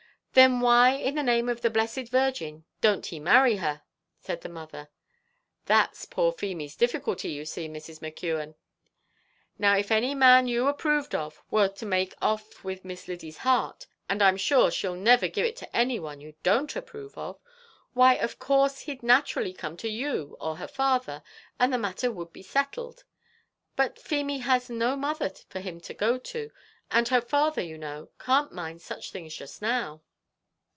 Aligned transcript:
"Then, 0.33 0.61
why, 0.61 0.91
in 0.91 1.15
the 1.15 1.23
name 1.23 1.49
of 1.49 1.59
the 1.59 1.69
blessed 1.69 2.07
Virgin, 2.07 2.63
don't 2.79 3.05
he 3.05 3.19
marry 3.19 3.57
her?" 3.57 3.81
said 4.17 4.39
the 4.39 4.47
mother. 4.49 4.87
"That's 5.65 6.05
poor 6.05 6.31
Feemy's 6.31 6.77
difficulty, 6.77 7.27
you 7.29 7.43
see, 7.43 7.67
Mrs. 7.67 7.99
McKeon. 7.99 8.55
Now 9.59 9.75
if 9.75 9.91
any 9.91 10.15
man 10.15 10.47
you 10.47 10.69
approved 10.69 11.13
of 11.13 11.43
were 11.51 11.67
to 11.67 11.85
make 11.85 12.15
off 12.21 12.63
with 12.63 12.85
Miss 12.85 13.09
Lyddy's 13.09 13.39
heart 13.39 13.87
and 14.07 14.21
I'm 14.21 14.37
sure 14.37 14.71
she'll 14.71 14.95
never 14.95 15.27
give 15.27 15.45
it 15.45 15.57
to 15.57 15.75
any 15.75 15.99
one 15.99 16.21
you 16.21 16.33
don't 16.43 16.73
approve 16.77 17.17
of 17.17 17.37
why 17.91 18.13
of 18.13 18.39
course 18.39 18.79
he'd 18.79 19.03
naturally 19.03 19.51
come 19.51 19.75
to 19.75 19.89
you 19.89 20.37
or 20.39 20.55
her 20.55 20.67
father, 20.67 21.21
and 21.59 21.73
the 21.73 21.77
matter 21.77 22.09
would 22.09 22.31
be 22.31 22.41
settled; 22.41 23.03
but 23.75 23.99
Feemy 23.99 24.37
has 24.37 24.69
no 24.69 24.95
mother 24.95 25.29
for 25.49 25.59
him 25.59 25.81
to 25.81 25.93
go 25.93 26.17
to, 26.17 26.49
and 26.89 27.09
her 27.09 27.21
father, 27.21 27.61
you 27.61 27.77
know, 27.77 28.11
can't 28.17 28.53
mind 28.53 28.81
such 28.81 29.11
things 29.11 29.37
now." 29.61 30.01